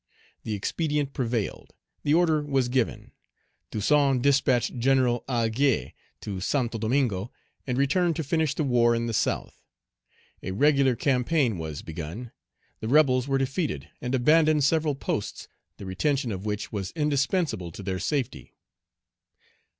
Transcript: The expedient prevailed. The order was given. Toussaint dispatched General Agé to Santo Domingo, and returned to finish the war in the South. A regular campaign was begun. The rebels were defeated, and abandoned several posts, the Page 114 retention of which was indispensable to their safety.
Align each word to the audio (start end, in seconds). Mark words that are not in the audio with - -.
The 0.41 0.55
expedient 0.55 1.13
prevailed. 1.13 1.75
The 2.01 2.15
order 2.15 2.41
was 2.41 2.69
given. 2.69 3.11
Toussaint 3.69 4.19
dispatched 4.23 4.79
General 4.79 5.23
Agé 5.29 5.93
to 6.21 6.39
Santo 6.41 6.79
Domingo, 6.79 7.31
and 7.67 7.77
returned 7.77 8.15
to 8.15 8.23
finish 8.23 8.55
the 8.55 8.63
war 8.63 8.95
in 8.95 9.05
the 9.05 9.13
South. 9.13 9.61
A 10.41 10.53
regular 10.53 10.95
campaign 10.95 11.59
was 11.59 11.83
begun. 11.83 12.31
The 12.79 12.87
rebels 12.87 13.27
were 13.27 13.37
defeated, 13.37 13.89
and 14.01 14.15
abandoned 14.15 14.63
several 14.63 14.95
posts, 14.95 15.47
the 15.77 15.85
Page 15.85 16.03
114 16.03 16.31
retention 16.31 16.31
of 16.31 16.45
which 16.47 16.71
was 16.71 16.89
indispensable 16.95 17.71
to 17.71 17.83
their 17.83 17.99
safety. 17.99 18.55